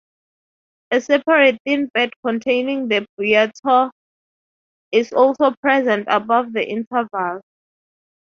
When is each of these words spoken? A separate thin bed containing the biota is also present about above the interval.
A 0.89 0.99
separate 0.99 1.61
thin 1.63 1.85
bed 1.93 2.09
containing 2.25 2.87
the 2.87 3.05
biota 3.19 3.91
is 4.91 5.13
also 5.13 5.53
present 5.61 6.07
about 6.09 6.21
above 6.47 6.53
the 6.53 6.67
interval. 6.67 7.41